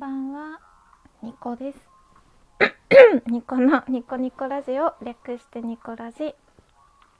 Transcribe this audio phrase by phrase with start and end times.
[0.00, 0.58] ばんは、
[1.22, 1.78] ニコです。
[3.28, 6.34] ニコのニコニコラジオ略してニコラジ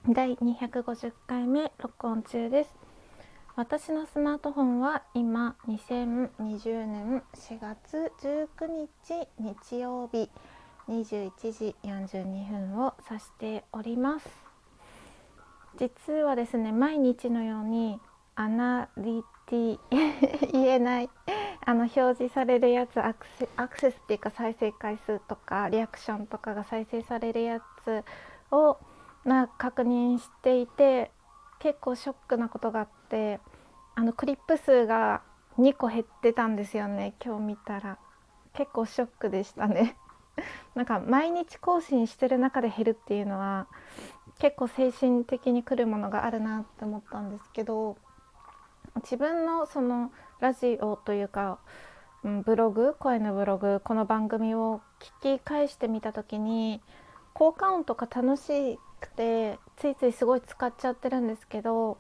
[0.09, 2.75] 第250回目録音中です。
[3.55, 10.31] 私のスマートフォンは今2020年4月19日日曜日
[10.89, 14.27] 21時42分を指しております。
[15.77, 18.01] 実はですね毎日のように
[18.37, 19.79] アナリティ
[20.53, 21.11] 言えない
[21.65, 28.05] あの表示されるやつアクセアクセスっていうか再生回数とかリアクションとかが再生されるやつ
[28.51, 28.79] を
[29.25, 31.11] な確認していて
[31.59, 33.41] 結構ショックなことがあって
[33.95, 35.23] あのクリップ数が
[35.59, 37.99] 2個減ってたんですよね今日見たら。
[38.55, 39.97] 結構ショックでしたね。
[40.75, 43.67] なんか毎日更新してる中で減るっていうのは
[44.39, 47.99] 結構精神的にくるものがあるなって思ったんですけど
[48.97, 51.59] 自分のそのラジオというか、
[52.25, 54.81] うん、ブログ声のブログこの番組を
[55.23, 56.81] 聞き返してみた時に
[57.33, 61.99] 効果音とか楽しくてついついすごい使っちゃってるんですけど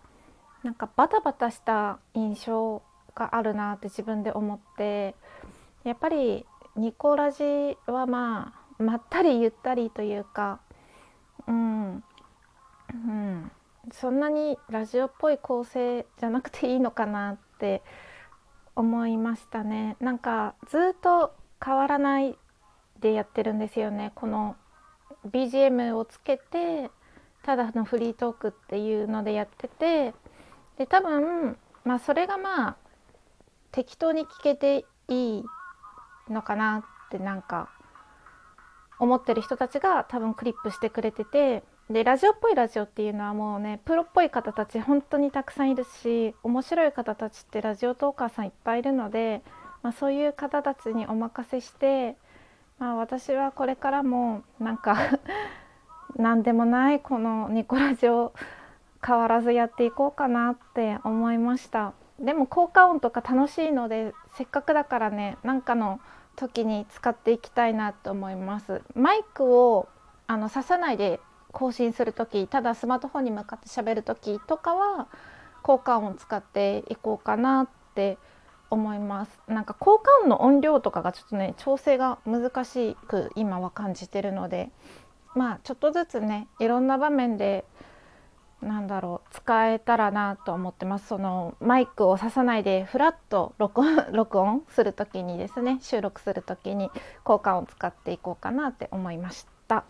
[0.62, 2.82] なんかバタバタした印象
[3.14, 5.14] があるなって自分で思って
[5.84, 6.44] やっぱり
[6.76, 10.60] ニコラジはまあまったりゆったりというか
[11.46, 12.02] うん、
[12.92, 13.50] うん、
[13.92, 17.82] そんなにラジオっぽい構成じゃなくていいのかなって
[18.76, 19.96] 思いましたね。
[20.00, 22.38] なんかずっと変わらない
[23.00, 24.12] でやってるんですよね。
[24.14, 24.56] この
[25.30, 26.90] BGM をつけて
[27.42, 30.14] ただのフリートークっていうのでやってて。
[30.80, 32.76] で多分まあそれがまあ
[33.70, 35.44] 適当に聞けていい
[36.30, 37.68] のかなってなんか
[39.00, 49.42] 思ってる人たちが多分クリップしてくれててでラジオっぽいラジオっていうのはもうねプロっぽい方たち本当にたくさんいるし面白い方たちってラジオトーカーさんいっぱいいるので、
[49.82, 52.16] まあ、そういう方たちにお任せして、
[52.78, 54.96] まあ、私はこれからもなんか
[56.16, 58.32] 何でもないこのニコラジオ
[59.04, 61.94] 変わらずやっていこうかなって思いました。
[62.20, 66.00] でも効果音とか楽しいのでせっかくだからねなんかの
[66.40, 68.82] 時に使っていきたいなと思います。
[68.94, 69.88] マイクを
[70.26, 71.20] あの刺さないで
[71.52, 75.08] 更新する時ただスマートフォンに向かって喋る時とかは
[75.62, 78.16] 効果音を使っていこうかなって
[78.70, 79.40] 思います。
[79.48, 84.70] なんか効果音の音量とかがちょっとね調整が難しく今は感じてるので
[85.34, 87.64] まあちょっとずつねいろんな場面で
[88.62, 91.08] なんだろう使えたらなと思ってます。
[91.08, 96.90] そのマイクを刺さないでフラッと録音 録音する時にですね収録する時に
[97.24, 99.84] 効果音を使っていこうかなって思いました。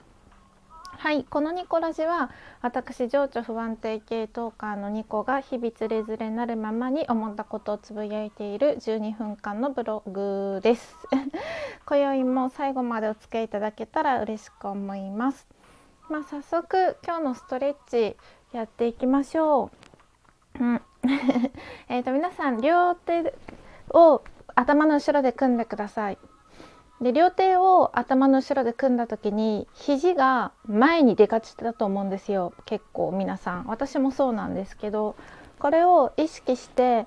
[1.01, 2.31] はいこのニコラジは
[2.61, 10.95] 私情緒不安定系トーカーのニコが日々つれづれなるままに思ったことをつぶやいている12分間のブログです。
[11.87, 15.49] 今宵も最後までお付き合いいただけたら嬉しく思います。
[16.11, 18.17] まあ、早速今日のストレッチ
[18.53, 19.71] やっていきましょ
[20.59, 20.83] う、うん。
[21.89, 23.35] えと皆さん両手
[23.91, 24.23] を
[24.55, 26.19] 頭の後ろで組んでください。
[27.01, 32.53] で両手を頭の後ろで組んだ時に肘が前に出がちだと思うんですよ。
[32.67, 33.67] 結構皆さん。
[33.67, 35.15] 私もそうなんですけど
[35.59, 37.07] これを意識して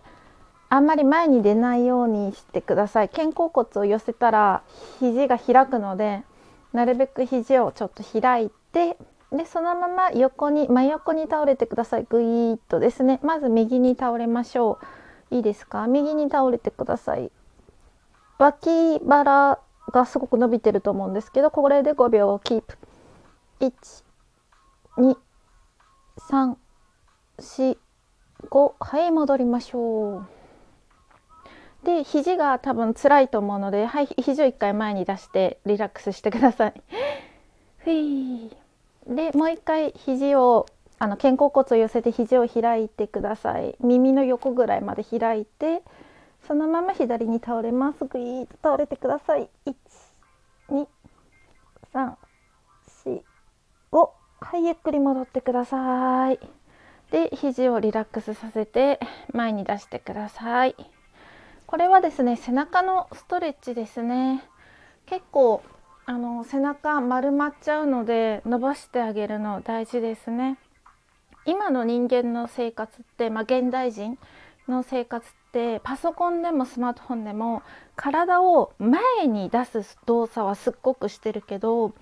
[0.69, 3.09] あんまり前に出ないようにしてください。
[3.09, 4.63] 肩甲骨を寄せたら
[4.99, 6.23] 肘が開くので
[6.71, 8.97] なるべく肘をちょっと開いて
[9.33, 12.05] でそのまま横に真横に倒れてください。
[12.07, 13.19] ぐいーっとですね。
[13.23, 14.77] まず右に倒れましょ
[15.31, 15.35] う。
[15.35, 15.87] いいですか？
[15.87, 17.31] 右に倒れてください。
[18.37, 19.59] 脇腹
[19.91, 22.77] がすごく伸びてると思うんですけどこれで5秒キープ。
[27.39, 30.25] 12345はい戻りましょう。
[31.85, 36.73] で肘が多分辛いと思うのではい肘を1回前に出してリラックスしてください。
[37.79, 38.55] ふい。
[39.07, 40.65] でもう一回肘を
[40.99, 43.75] あの肩甲骨を寄せて肘を開いてください。
[43.79, 45.81] 耳の横ぐらいまで開いて
[46.47, 48.05] そのまま左に倒れます。
[48.05, 49.49] ぐいーっと倒れてください。
[50.69, 52.13] 12345
[53.93, 56.39] はいゆっくり戻ってください。
[57.11, 58.99] で肘をリラックスさせて
[59.33, 60.75] 前に出してください。
[61.65, 64.43] これはですね背中のストレッチですね。
[65.05, 65.61] 結構
[66.05, 70.57] あの背中丸まっちゃうので伸ばしてあげるの大事ですね。
[71.45, 74.17] 今の人間の生活って、まあ、現代人
[74.67, 77.63] の生活ってパソコンでもスマートフォンでも
[77.95, 81.93] 体を前に出す動作はすっごくしてるけど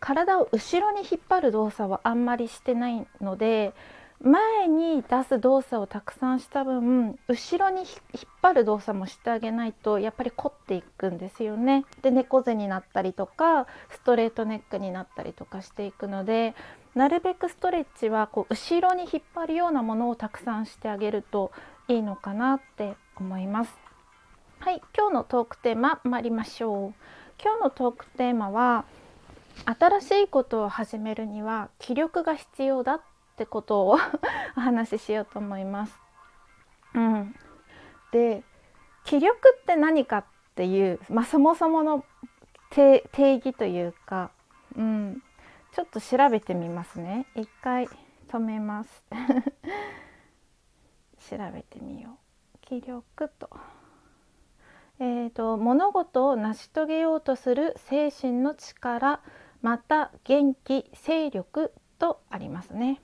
[0.00, 3.72] 体を後ろに引っ張る動作はあんまりしてないので
[4.20, 7.88] 前に出す動作をたくさんした分後ろに引っ
[8.42, 11.84] 張る動作もしてあげないとやっぱり凝っていくんですよね。
[12.02, 16.56] で猫背になったりとかストレートネックになったりとかしていくので
[16.96, 21.52] なるべくストレッチはこう後ろに引っ張るようなものをたくさんしてあげると
[21.86, 23.74] いいのかなって思います。
[24.58, 26.94] はい、今日のトークテーマ参りましょう。
[27.40, 28.84] 今日のトークテーマは
[29.64, 33.00] 新しいことを始めるには気力が必要だ
[33.38, 33.96] ってことを
[34.56, 35.96] お話ししようと思います。
[36.94, 37.36] うん、
[38.10, 38.42] で
[39.04, 40.24] 気力って何かっ
[40.56, 42.04] ていう、まあ、そもそもの
[42.70, 44.32] 定義というか、
[44.74, 45.22] うん、
[45.70, 47.26] ちょっと調べてみますね。
[47.36, 47.88] 一回
[48.28, 49.04] 止めます。
[51.30, 52.18] 調べてみよ
[52.54, 52.58] う。
[52.60, 53.50] 気力と,、
[54.98, 59.20] えーと、物事を成し遂げようとする精神の力
[59.62, 63.00] また元気勢力とありますね。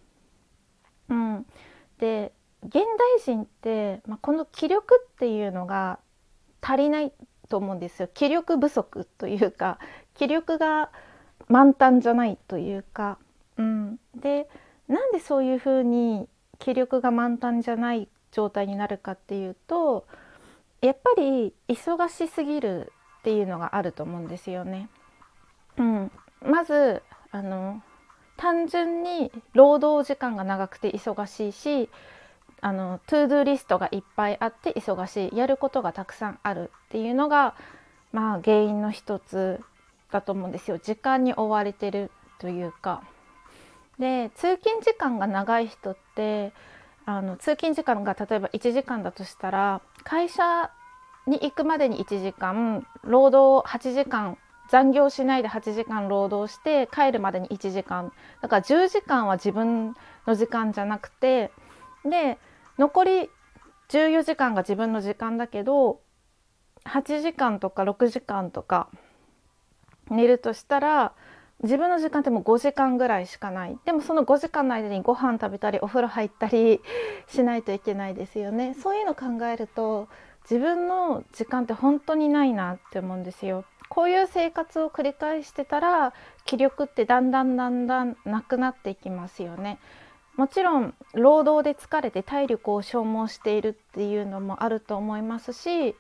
[1.09, 1.47] うん、
[1.99, 2.83] で現代
[3.23, 5.99] 人って、まあ、この気力っていうのが
[6.61, 7.13] 足りない
[7.49, 8.09] と思うんですよ。
[8.13, 9.79] 気力不足というか
[10.15, 10.91] 気力が
[11.49, 13.19] 満タンじゃないというか、
[13.59, 14.49] うん、で
[14.89, 16.29] なんでそういうふうに
[16.59, 20.07] 気力が満タンじゃない状態になるかっていうと
[20.81, 24.89] やっぱり忙しすぎるっていうのがあると思うんですよね。
[25.77, 26.13] うん、
[26.43, 27.83] まずあの
[28.37, 31.89] 単純に労働時間が長くて忙しいし
[32.61, 37.55] あのトゥードゥリストがいっぱいあって忙しいやることがたくさんあるっていうのが
[38.13, 39.61] まあ原因の一つ
[40.11, 43.03] だと思うんですよ時間に追われてるというか。
[43.99, 46.53] で通勤時間が長い人って
[47.07, 50.71] あの通勤時間が例えば1時間だとしたら会社
[51.27, 54.37] に行くまでに1時間労働8時間
[54.69, 58.13] 残業しないで8時間労働して帰るまでに1時間。
[58.41, 59.95] だから10時間は自分
[60.27, 61.51] の時間じゃなくて
[62.05, 62.39] で
[62.79, 63.31] 残り
[63.89, 66.01] 14時間が自分の時間だけど
[66.85, 68.89] 8時間とか6時間とか
[70.11, 71.13] 寝るとしたら
[71.63, 73.79] 自分の時間ってもう5時間ぐらいしかない。
[73.85, 76.81] でもその5時間の間にご飯食べたりお風呂入ったり
[77.29, 78.75] しないといけないですよね。
[78.75, 80.09] そういうの考えると
[80.43, 83.65] 自分の時間って本当にないなって思うんですよ。
[83.95, 86.15] こういう生活を繰り返してたら
[86.45, 89.79] 気力ってだんだんだんだんなくなっていきますよね
[90.37, 95.95] もちろん労働で疲れて体力を消耗しているっていうのもあると思いますし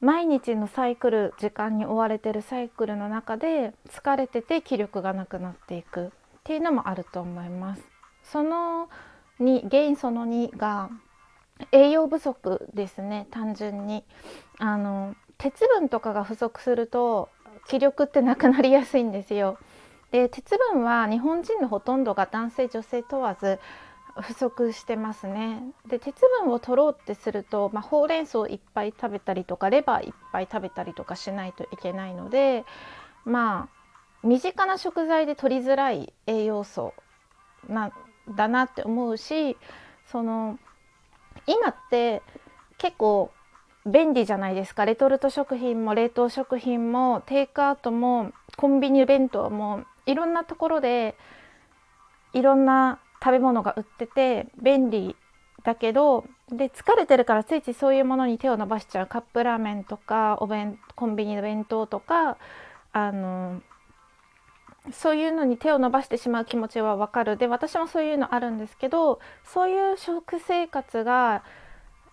[0.00, 6.10] 毎日のサイクル時間に追われてるサイクルの中で疲れてて気力がなくなっていくっ
[6.42, 7.82] ていうのもあると思います。
[8.22, 8.88] その
[9.40, 10.90] 2原因その2が
[11.72, 14.04] 栄養不足ですね単純に
[14.58, 17.28] あの鉄分とかが不足すると
[17.66, 19.58] 気力ってなくなりやすいんですよ。
[20.10, 23.58] で鉄分は日本人のほとんどが男性女性問わず
[24.20, 32.64] 不足してますねで鉄分を取ろうってすると、まあ、ほうれん草いっぱい食べたりとかレバーいっぱい食べたりとかしないといけないので
[33.24, 36.94] まあ身近な食材で取りづらい栄養素
[37.68, 37.92] なん
[38.36, 39.56] だなって思うし
[40.06, 40.58] その
[41.46, 42.22] 今って
[42.78, 43.32] 結構
[43.86, 44.84] 便利じゃないですか。
[44.84, 51.16] レトルト食品も冷凍食品もテイクアウトもコンビニ弁当もいろんなところで
[52.32, 55.16] いろんな食べ物が売ってて便利
[55.64, 59.06] だけどで疲れてるからついついそういうものに手を伸ばしちゃう。
[59.06, 62.38] カップラーメンとかお弁コンビニの弁当とか
[62.92, 63.60] あの
[64.92, 67.36] そういうのに手を伸ばしてしまう気持ちはわかる。
[67.36, 71.42] で私もそういうのあるんですけどそういう食生活が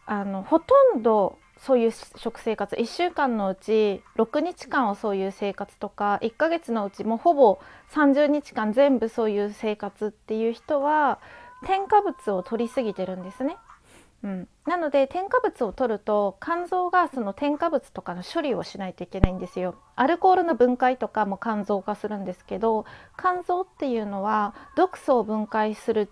[0.05, 7.59] あのほとんどそういう食生活1週間のうち6日間はそういう生活とか1ヶ月のうちもうほぼ
[7.91, 11.19] 30日間全部そういう生活っていう人は
[11.65, 13.57] 添加物を取りすぎてるんですね。
[14.23, 19.75] うん、なので添加物を取ると肝臓がその添加物とかの処理をしないといけないんですよ。
[19.95, 22.85] アルコールの分解とかも肝臓化するんですけど
[23.19, 26.09] 肝臓っていうのは毒素を分解する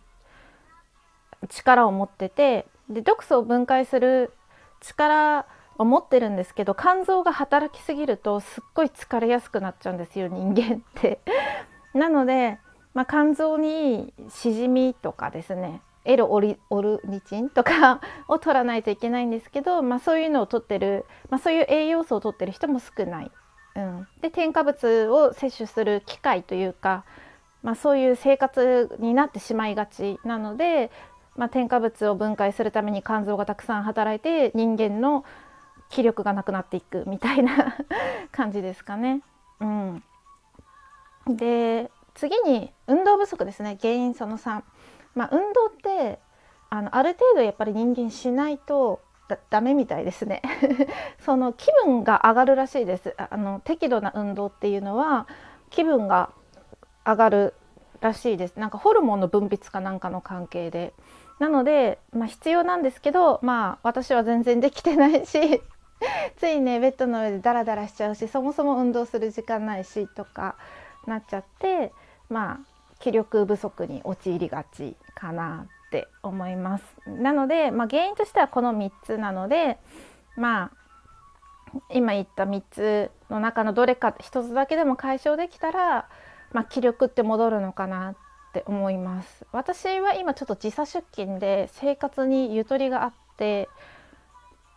[1.50, 4.32] 力を持っててで毒素を分解する
[4.82, 5.46] 力
[5.78, 11.20] を持ってるんですけど肝臓が働きすぎるとすっごい疲れやすくなっちゃうんですよ人間って。
[11.94, 12.60] なので、
[12.94, 23.32] まあ、肝臓にしじみとかですね L オリオルニチンとかを取らないといけないんですけど、まあ、そういうのを取ってる、まあ、そういう栄養素を取ってる人も少ない。
[23.76, 27.06] うん、で添加物を摂取する機会というか、
[27.64, 30.92] まあ、そういう生活になってしまいがちなので
[31.40, 35.24] まあ、添加物を分解するために肝臓がたくさん働いて人間の
[35.90, 37.78] 気力がなくなっていくみたいな
[38.34, 39.22] 感じですかね。
[39.62, 40.04] うん、
[41.28, 44.64] で次に運動不足ですね原因その3。
[45.16, 46.20] まあ、運動って
[46.70, 49.00] あのある程度やっぱり人間しないと
[49.50, 50.42] ダメみたいですね
[51.24, 55.26] その気分が上がるらしいですあの適度な運動っていうのは
[55.70, 56.32] 気分が
[57.06, 57.54] 上がる
[58.02, 60.94] らしいですなんかホルモンの分泌かなんかの関係で
[61.40, 65.62] なので、まあ、必要なんですけどまあ私は全然できてないし
[66.38, 70.56] ついねベッドの上でダラダラしちゃうしそもそも運動する時間ないしとか
[71.06, 71.94] なっちゃって
[72.30, 72.60] まあ
[73.00, 76.84] 気力不足に陥りがちかなって思います。
[77.08, 79.80] なので、まあ、原因としてはこの3つなので
[80.36, 80.72] まあ
[81.90, 86.10] 今言った3つの中のどれか1つだけでも解消できたら、
[86.52, 88.16] まあ、気力って戻るのかなっ
[88.54, 89.46] て思います。
[89.52, 93.70] 私は今ちょっと時差出勤で生活にゆとりがあって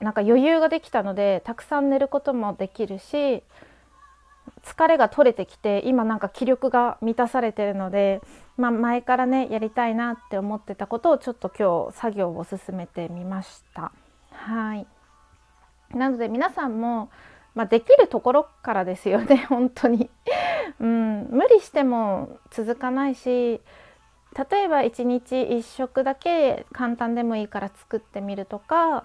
[0.01, 3.43] なんか余裕ができたのでたくさん寝ることもできるし
[4.63, 8.21] 疲れが取れてきて今なんか気力が満たされてるので、
[8.57, 13.93] まあ、前からねやりたいなって思ってたことをちょっと今日作業を進めてみました。
[14.33, 14.87] はい
[15.95, 17.11] なので皆さんも、
[17.55, 20.09] まあ、できるところからですよね 本当に、
[20.81, 23.61] うん、無理しても続かないし
[24.51, 29.05] 例えば1日1食だけ簡単でもいいから作ってみるとか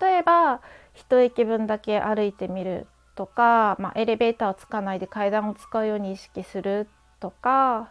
[0.00, 0.60] 例えば
[0.92, 6.88] 一駅分だけ歩いてみるとか、まあ、エレベーターをつかないで階段を使うように意識する
[7.20, 7.88] とか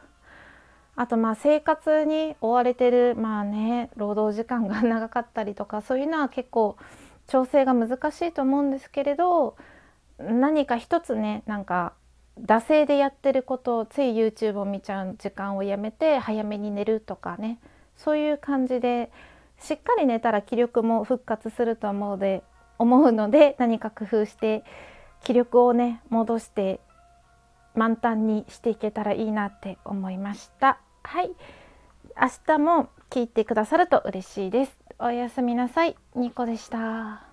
[0.96, 6.78] あとまあ生活に追われてるまあね労働時間が長かったりとかそういうのは結構
[7.28, 9.58] 調整が難しいと思うんですけれど
[10.20, 11.94] 何か一つねなんか
[12.40, 17.60] 惰性でやってることをつい YouTube を見ちゃう時間をやめて早めに寝るとかね
[17.96, 19.12] そういう感じで
[19.60, 22.44] しっかり寝たら気力も復活すると思うで
[22.78, 24.64] 思うので何か工夫して
[25.24, 26.80] 気力をね戻して
[27.76, 30.80] 満タンにしていけたらいいなって思いました。
[31.04, 31.30] はい。
[32.20, 34.78] 明日も聞いてくださると嬉しいです。
[35.00, 35.96] おやすみなさい。
[36.16, 37.27] ニコでした。